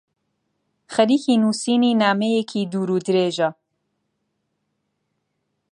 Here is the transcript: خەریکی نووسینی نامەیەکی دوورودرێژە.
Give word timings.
خەریکی 0.93 1.39
نووسینی 1.41 1.97
نامەیەکی 2.01 2.69
دوورودرێژە. 2.71 3.49